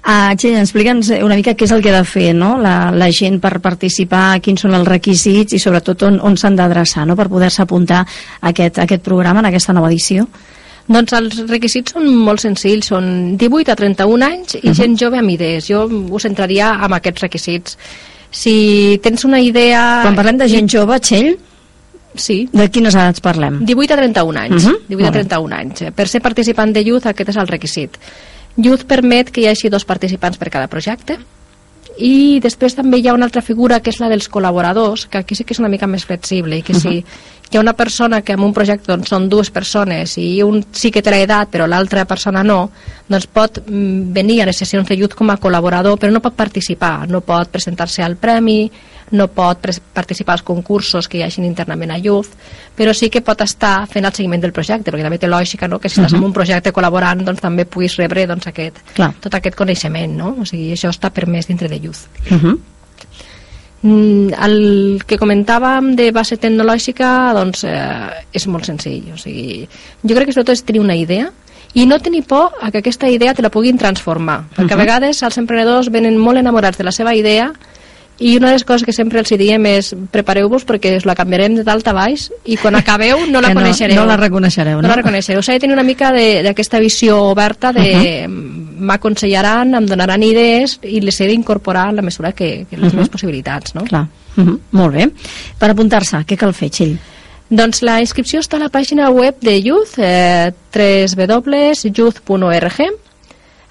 Uh, 0.04 0.34
Txell, 0.36 0.58
explica'ns 0.60 1.14
una 1.24 1.38
mica 1.40 1.54
què 1.56 1.64
és 1.64 1.72
el 1.72 1.84
que 1.84 1.94
ha 1.94 2.00
de 2.02 2.08
fer 2.08 2.34
no? 2.36 2.58
la, 2.60 2.92
la 2.92 3.08
gent 3.16 3.38
per 3.44 3.54
participar, 3.64 4.42
quins 4.44 4.66
són 4.66 4.76
els 4.76 4.88
requisits 4.90 5.56
i 5.56 5.60
sobretot 5.64 6.04
on, 6.10 6.18
on 6.20 6.36
s'han 6.40 6.58
d'adreçar 6.60 7.06
no? 7.08 7.16
per 7.16 7.30
poder-se 7.32 7.64
apuntar 7.64 8.02
a 8.04 8.52
aquest, 8.52 8.82
a 8.82 8.84
aquest 8.84 9.06
programa, 9.06 9.40
en 9.40 9.48
aquesta 9.52 9.76
nova 9.76 9.88
edició. 9.94 10.28
Doncs 10.92 11.16
els 11.16 11.38
requisits 11.48 11.96
són 11.96 12.10
molt 12.26 12.44
senzills, 12.44 12.90
són 12.92 13.38
18 13.40 13.72
a 13.72 13.78
31 13.80 14.28
anys 14.28 14.58
i 14.58 14.60
uh 14.60 14.64
-huh. 14.66 14.76
gent 14.76 15.00
jove 15.00 15.18
amb 15.18 15.30
idees. 15.30 15.68
Jo 15.68 15.88
us 15.88 16.24
centraria 16.24 16.74
amb 16.76 16.94
aquests 17.00 17.22
requisits. 17.22 17.78
Si 18.30 19.00
tens 19.02 19.24
una 19.24 19.40
idea... 19.40 20.02
Quan 20.04 20.16
parlem 20.16 20.38
de 20.38 20.50
gent 20.50 20.68
jove, 20.68 21.00
Txell, 21.00 21.38
Sí. 22.16 22.48
De 22.52 22.70
quines 22.70 22.96
edats 22.96 23.22
parlem? 23.22 23.64
18 23.66 23.94
a 23.94 23.98
31 23.98 24.40
anys. 24.40 24.66
Uh 24.66 24.72
-huh. 24.72 24.80
18 24.88 25.08
a 25.08 25.12
31 25.12 25.56
anys. 25.56 25.84
Per 25.96 26.08
ser 26.08 26.22
participant 26.22 26.74
de 26.74 26.84
Youth 26.84 27.08
aquest 27.08 27.30
és 27.30 27.38
el 27.38 27.48
requisit. 27.48 27.98
Youth 28.58 28.86
permet 28.86 29.32
que 29.32 29.42
hi 29.42 29.48
hagi 29.48 29.70
dos 29.70 29.86
participants 29.86 30.38
per 30.38 30.50
cada 30.50 30.68
projecte 30.68 31.18
i 31.98 32.40
després 32.42 32.74
també 32.74 32.98
hi 32.98 33.08
ha 33.08 33.14
una 33.14 33.26
altra 33.26 33.42
figura 33.42 33.80
que 33.80 33.92
és 33.94 34.00
la 34.02 34.10
dels 34.10 34.30
col·laboradors, 34.30 35.08
que 35.10 35.20
aquí 35.20 35.36
sí 35.36 35.44
que 35.44 35.54
és 35.54 35.60
una 35.60 35.70
mica 35.70 35.88
més 35.88 36.06
flexible 36.06 36.58
i 36.58 36.62
que 36.62 36.74
uh 36.74 36.78
-huh. 36.78 36.82
si 36.82 37.06
hi 37.52 37.58
ha 37.58 37.62
una 37.62 37.74
persona 37.74 38.22
que 38.22 38.34
en 38.34 38.40
un 38.40 38.54
projecte 38.54 38.92
doncs, 38.92 39.10
són 39.10 39.30
dues 39.30 39.52
persones 39.52 40.18
i 40.18 40.42
un 40.42 40.66
sí 40.72 40.90
que 40.90 41.02
té 41.02 41.12
l'edat 41.12 41.50
però 41.52 41.68
l'altra 41.68 42.06
persona 42.06 42.44
no, 42.44 42.72
doncs 43.08 43.28
pot 43.28 43.62
mm, 43.68 44.14
venir 44.14 44.42
a 44.42 44.46
les 44.46 44.58
sessions 44.58 44.88
de 44.88 44.98
Youth 44.98 45.14
com 45.14 45.30
a 45.30 45.38
col·laborador 45.38 46.00
però 46.00 46.12
no 46.12 46.20
pot 46.20 46.34
participar, 46.34 47.08
no 47.08 47.22
pot 47.22 47.50
presentar-se 47.50 48.02
al 48.02 48.16
premi, 48.16 48.72
no 49.14 49.28
pot 49.30 49.62
participar 49.94 50.34
als 50.34 50.44
concursos 50.44 51.08
que 51.08 51.20
hi 51.20 51.24
hagin 51.24 51.46
internament 51.46 51.94
a 51.94 52.00
Youth, 52.02 52.34
però 52.76 52.94
sí 52.98 53.12
que 53.14 53.22
pot 53.22 53.42
estar 53.46 53.86
fent 53.90 54.06
el 54.10 54.14
seguiment 54.14 54.42
del 54.42 54.54
projecte, 54.56 54.90
perquè 54.92 55.06
també 55.06 55.20
té 55.22 55.30
lògica 55.30 55.70
no? 55.70 55.80
que 55.80 55.90
si 55.90 56.00
estàs 56.00 56.14
uh 56.14 56.18
-huh. 56.18 56.24
en 56.24 56.26
un 56.26 56.34
projecte 56.34 56.74
col·laborant 56.74 57.24
doncs 57.24 57.42
també 57.42 57.66
puguis 57.66 57.96
rebre 57.98 58.26
doncs, 58.28 58.48
aquest, 58.48 58.82
Clar. 58.96 59.14
tot 59.20 59.34
aquest 59.34 59.56
coneixement, 59.56 60.18
no? 60.18 60.36
o 60.42 60.46
sigui, 60.46 60.74
això 60.74 60.90
està 60.90 61.12
permès 61.12 61.48
dintre 61.48 61.70
de 61.70 61.80
Youth. 61.80 62.08
Uh 62.32 62.38
-huh. 62.42 62.60
El 63.84 65.04
que 65.06 65.18
comentàvem 65.18 65.96
de 65.96 66.12
base 66.12 66.38
tecnològica 66.38 67.34
doncs, 67.34 67.66
eh, 67.66 68.26
és 68.32 68.48
molt 68.48 68.66
senzill. 68.66 69.12
O 69.14 69.18
sigui, 69.18 69.68
jo 70.02 70.16
crec 70.16 70.26
que 70.26 70.32
sobretot 70.32 70.54
és 70.54 70.64
tenir 70.64 70.80
una 70.80 70.96
idea 70.96 71.32
i 71.74 71.86
no 71.86 72.00
tenir 72.00 72.24
por 72.24 72.52
a 72.62 72.72
que 72.72 72.78
aquesta 72.78 73.10
idea 73.10 73.34
te 73.34 73.42
la 73.42 73.50
puguin 73.50 73.78
transformar. 73.78 74.46
Perquè 74.56 74.64
uh 74.64 74.70
-huh. 74.70 74.74
a 74.74 74.78
vegades 74.78 75.22
els 75.22 75.38
emprenedors 75.38 75.90
venen 75.90 76.18
molt 76.18 76.38
enamorats 76.38 76.78
de 76.78 76.84
la 76.84 76.92
seva 76.92 77.14
idea 77.14 77.52
i 78.24 78.38
una 78.38 78.48
de 78.48 78.54
les 78.54 78.64
coses 78.64 78.86
que 78.88 78.94
sempre 78.96 79.20
els 79.20 79.32
diem 79.36 79.66
és 79.68 79.90
prepareu-vos 80.14 80.64
perquè 80.68 80.94
us 80.96 81.04
la 81.06 81.16
canviarem 81.20 81.58
de 81.58 81.64
dalt 81.68 81.88
a 81.92 81.94
baix 81.98 82.30
i 82.48 82.56
quan 82.62 82.78
acabeu 82.80 83.26
no 83.28 83.42
la 83.44 83.50
no, 83.52 83.60
coneixereu. 83.60 84.00
No 84.00 84.06
la 84.08 84.16
reconeixereu, 84.16 84.78
no? 84.80 84.88
No 84.88 84.94
la 84.94 85.00
reconeixereu. 85.02 85.42
S'ha 85.44 85.58
de 85.58 85.64
tenir 85.66 85.76
una 85.76 85.84
mica 85.84 86.14
d'aquesta 86.16 86.80
visió 86.80 87.20
oberta 87.34 87.74
de 87.76 87.82
uh 87.84 87.86
-huh. 88.00 88.30
m'aconsellaran, 88.80 89.76
em 89.76 89.86
donaran 89.86 90.24
idees 90.24 90.80
i 90.84 91.02
les 91.02 91.20
he 91.20 91.28
d'incorporar 91.28 91.90
en 91.90 91.98
la 91.98 92.02
mesura 92.02 92.32
que, 92.32 92.66
que 92.70 92.78
les 92.78 92.86
uh 92.86 92.92
-huh. 92.92 92.96
meves 92.96 93.10
possibilitats, 93.10 93.76
no? 93.76 93.84
Clar. 93.84 94.08
Uh 94.38 94.44
-huh. 94.46 94.60
Molt 94.72 94.96
bé. 94.96 95.10
Per 95.60 95.70
apuntar-se, 95.70 96.18
què 96.18 96.38
cal 96.38 96.54
fer, 96.54 96.70
Txell? 96.70 96.98
Doncs 97.50 97.82
la 97.82 98.00
inscripció 98.00 98.40
està 98.40 98.56
a 98.56 98.60
la 98.60 98.70
pàgina 98.70 99.10
web 99.10 99.36
de 99.42 99.62
Youth, 99.62 99.98
eh, 99.98 100.54
www.youth.org 100.74 101.84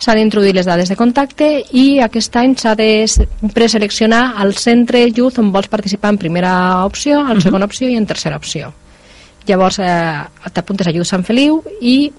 s'han 0.03 0.19
d'introduir 0.19 0.55
les 0.57 0.67
dades 0.67 0.91
de 0.91 0.99
contacte 0.99 1.49
i 1.79 2.01
aquest 2.03 2.35
any 2.41 2.57
s'ha 2.59 2.75
de 2.79 3.07
preseleccionar 3.55 4.43
el 4.43 4.57
centre 4.59 5.05
Youth 5.07 5.39
on 5.39 5.53
vols 5.55 5.71
participar 5.71 6.11
en 6.11 6.19
primera 6.19 6.85
opció, 6.85 7.21
en 7.21 7.27
uh 7.27 7.35
-huh. 7.37 7.43
segona 7.43 7.67
opció 7.67 7.89
i 7.89 7.97
en 7.97 8.07
tercera 8.07 8.37
opció. 8.37 8.73
Llavors 9.47 9.79
eh, 9.79 10.25
t'apuntes 10.53 10.87
a 10.87 10.91
Youth 10.91 11.07
Sant 11.07 11.25
Feliu 11.25 11.63
i 11.81 12.13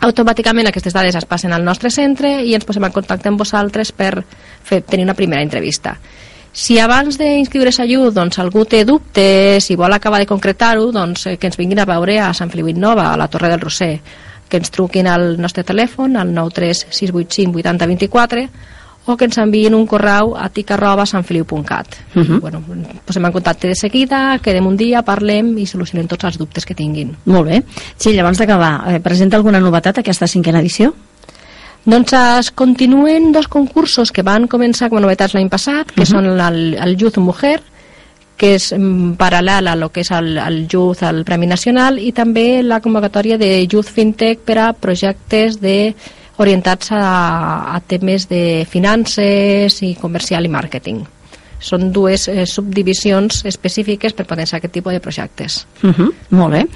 automàticament 0.00 0.68
aquestes 0.68 0.92
dades 0.92 1.14
es 1.14 1.24
passen 1.24 1.52
al 1.52 1.64
nostre 1.64 1.90
centre 1.90 2.44
i 2.44 2.54
ens 2.54 2.64
posem 2.64 2.84
en 2.84 2.92
contacte 2.92 3.28
amb 3.28 3.38
vosaltres 3.38 3.92
per 3.92 4.24
fer, 4.62 4.82
tenir 4.82 5.04
una 5.04 5.14
primera 5.14 5.42
entrevista. 5.42 5.96
Si 6.52 6.78
abans 6.78 7.18
d'inscriure's 7.18 7.80
a 7.80 7.84
Youth 7.84 8.14
doncs, 8.14 8.38
algú 8.38 8.64
té 8.64 8.84
dubtes 8.84 9.70
i 9.70 9.76
vol 9.76 9.92
acabar 9.92 10.18
de 10.18 10.26
concretar-ho, 10.26 10.92
doncs, 10.92 11.26
eh, 11.26 11.36
que 11.36 11.46
ens 11.46 11.56
vinguin 11.56 11.80
a 11.80 11.84
veure 11.84 12.20
a 12.20 12.32
Sant 12.32 12.50
Feliu 12.50 12.68
Innova, 12.68 13.12
a 13.12 13.16
la 13.16 13.28
Torre 13.28 13.48
del 13.48 13.60
Roser 13.60 14.00
que 14.48 14.58
ens 14.58 14.70
truquin 14.70 15.06
al 15.06 15.36
nostre 15.40 15.64
telèfon, 15.64 16.16
al 16.16 16.32
93685 16.34 17.58
8024, 17.58 18.48
o 19.08 19.16
que 19.16 19.24
ens 19.24 19.38
enviïn 19.40 19.72
un 19.72 19.86
correu 19.88 20.34
a 20.36 20.50
tic 20.52 20.70
arroba 20.74 21.06
sanfeliu.cat. 21.08 21.96
Uh 22.14 22.22
-huh. 22.22 22.40
bueno, 22.40 22.62
posem 23.06 23.24
en 23.24 23.32
contacte 23.32 23.68
de 23.68 23.74
seguida, 23.74 24.38
quedem 24.42 24.66
un 24.66 24.76
dia, 24.76 25.02
parlem 25.02 25.56
i 25.58 25.66
solucionem 25.66 26.06
tots 26.06 26.24
els 26.24 26.38
dubtes 26.38 26.66
que 26.66 26.74
tinguin. 26.74 27.16
Molt 27.24 27.48
bé. 27.48 27.62
Sí, 27.96 28.18
abans 28.18 28.38
d'acabar, 28.38 28.94
eh, 28.94 29.00
presenta 29.00 29.36
alguna 29.36 29.60
novetat 29.60 29.98
aquesta 29.98 30.26
cinquena 30.26 30.60
edició? 30.60 30.94
Doncs 31.84 32.12
es 32.12 32.50
continuen 32.50 33.32
dos 33.32 33.48
concursos 33.48 34.12
que 34.12 34.22
van 34.22 34.46
començar 34.46 34.90
com 34.90 34.98
a 34.98 35.00
novetats 35.00 35.32
l'any 35.32 35.48
passat, 35.48 35.90
que 35.90 36.02
uh 36.02 36.04
-huh. 36.04 36.10
són 36.10 36.26
el, 36.26 36.74
el 36.74 36.96
Youth 36.96 37.16
Mujer, 37.16 37.62
que 38.38 38.54
és 38.56 38.70
mm, 38.72 39.16
paral·lel 39.18 39.68
a 39.68 39.74
lo 39.76 39.90
que 39.92 40.04
és 40.06 40.12
el, 40.14 40.36
el 40.38 40.62
Youth, 40.70 41.02
el 41.04 41.24
Premi 41.26 41.50
Nacional, 41.50 41.98
i 41.98 42.14
també 42.16 42.62
la 42.62 42.80
convocatòria 42.80 43.36
de 43.40 43.66
Youth 43.66 43.90
FinTech 43.92 44.46
per 44.46 44.58
a 44.62 44.72
projectes 44.72 45.58
de 45.60 45.92
orientats 46.38 46.92
a, 46.94 47.74
a 47.74 47.80
temes 47.80 48.28
de 48.30 48.64
finances 48.70 49.82
i 49.82 49.94
comercial 49.98 50.46
i 50.46 50.52
màrqueting. 50.54 51.02
Són 51.58 51.88
dues 51.90 52.28
eh, 52.30 52.44
subdivisions 52.46 53.42
específiques 53.50 54.14
per 54.14 54.28
potenciar 54.30 54.60
aquest 54.60 54.76
tipus 54.78 54.94
de 54.94 55.00
projectes. 55.02 55.64
Uh 55.82 55.90
-huh, 55.90 56.12
molt 56.30 56.54
bé. 56.54 56.66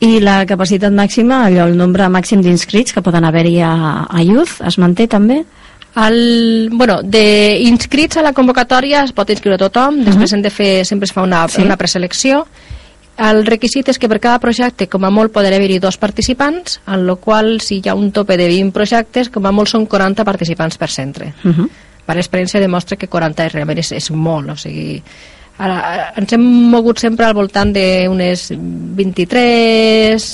I 0.00 0.20
la 0.20 0.44
capacitat 0.44 0.92
màxima, 0.92 1.46
allò, 1.46 1.66
el 1.66 1.76
nombre 1.76 2.08
màxim 2.08 2.42
d'inscrits 2.42 2.92
que 2.92 3.00
poden 3.00 3.24
haver-hi 3.24 3.60
a, 3.60 4.04
a 4.04 4.22
Youth, 4.22 4.60
es 4.60 4.76
manté 4.76 5.08
també? 5.08 5.44
El, 5.96 6.68
bueno, 6.72 6.98
d'inscrits 7.02 8.18
a 8.20 8.24
la 8.26 8.34
convocatòria 8.36 9.00
es 9.06 9.14
pot 9.16 9.30
inscriure 9.32 9.56
tothom, 9.56 10.02
després 10.04 10.30
uh 10.30 10.34
-huh. 10.34 10.36
hem 10.36 10.42
de 10.42 10.50
fer, 10.50 10.84
sempre 10.84 11.06
es 11.06 11.12
fa 11.12 11.22
una, 11.22 11.48
sí. 11.48 11.62
una 11.62 11.76
preselecció. 11.76 12.46
El 13.16 13.46
requisit 13.46 13.88
és 13.88 13.98
que 13.98 14.08
per 14.08 14.20
cada 14.20 14.38
projecte, 14.38 14.88
com 14.88 15.04
a 15.04 15.10
molt, 15.10 15.32
poden 15.32 15.54
haver-hi 15.54 15.78
dos 15.78 15.96
participants, 15.96 16.80
en 16.86 17.06
la 17.06 17.14
qual, 17.14 17.62
si 17.62 17.80
hi 17.80 17.88
ha 17.88 17.94
un 17.94 18.12
tope 18.12 18.36
de 18.36 18.46
20 18.46 18.72
projectes, 18.72 19.30
com 19.30 19.46
a 19.46 19.52
molt 19.52 19.68
són 19.68 19.86
40 19.86 20.22
participants 20.24 20.76
per 20.76 20.90
centre. 20.90 21.32
Uh 21.42 21.52
-huh. 21.52 21.68
Per 22.04 22.14
l'experiència 22.14 22.60
demostra 22.60 22.96
que 22.96 23.08
40 23.08 23.48
realment 23.48 23.78
és, 23.78 23.92
és 23.92 24.10
molt, 24.10 24.50
o 24.50 24.56
sigui, 24.56 25.02
Ara, 25.56 25.76
ens 26.20 26.34
hem 26.36 26.42
mogut 26.70 27.00
sempre 27.00 27.24
al 27.24 27.34
voltant 27.36 27.70
d'unes 27.72 28.50
23, 28.52 30.26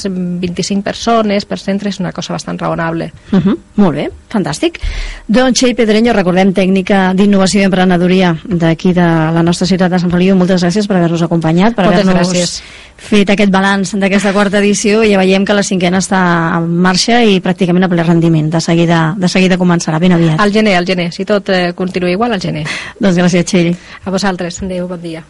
25 0.42 0.82
persones 0.82 1.46
per 1.46 1.60
centre, 1.62 1.92
és 1.92 2.00
una 2.02 2.10
cosa 2.12 2.34
bastant 2.34 2.58
raonable. 2.58 3.12
Uh 3.30 3.38
-huh. 3.38 3.56
Molt 3.76 3.94
bé, 3.94 4.10
fantàstic. 4.28 4.80
Doncs 5.26 5.58
Txell 5.58 5.76
Pedreño, 5.76 6.12
recordem 6.12 6.52
tècnica 6.52 7.14
d'innovació 7.14 7.60
i 7.60 7.64
emprenedoria 7.64 8.36
d'aquí 8.44 8.92
de 8.92 9.00
la 9.00 9.42
nostra 9.42 9.66
ciutat 9.66 9.90
de 9.90 9.98
Sant 9.98 10.10
Feliu. 10.10 10.34
Moltes 10.36 10.62
gràcies 10.62 10.86
per 10.86 10.96
haver-nos 10.96 11.22
acompanyat, 11.22 11.74
per 11.74 11.86
haver-nos 11.86 12.62
fet 13.02 13.30
aquest 13.34 13.52
balanç 13.52 13.94
d'aquesta 13.98 14.32
quarta 14.32 14.60
edició 14.62 15.02
i 15.02 15.12
ja 15.12 15.20
veiem 15.20 15.44
que 15.44 15.56
la 15.56 15.64
cinquena 15.66 16.00
està 16.02 16.22
en 16.58 16.70
marxa 16.86 17.22
i 17.26 17.40
pràcticament 17.44 17.84
a 17.86 17.90
ple 17.92 18.06
rendiment. 18.06 18.50
De 18.52 18.60
seguida, 18.64 19.02
de 19.18 19.28
seguida 19.28 19.58
començarà, 19.60 20.00
ben 20.00 20.16
aviat. 20.16 20.40
Al 20.40 20.54
gener, 20.54 20.76
al 20.78 20.86
gener. 20.88 21.10
Si 21.12 21.26
tot 21.28 21.50
eh, 21.50 21.72
continua 21.74 22.10
igual, 22.10 22.32
al 22.32 22.40
gener. 22.40 22.66
doncs 22.98 23.18
gràcies, 23.18 23.44
Txell. 23.44 23.74
A 24.04 24.10
vosaltres. 24.10 24.62
Adéu, 24.62 24.88
bon 24.88 25.02
dia. 25.02 25.24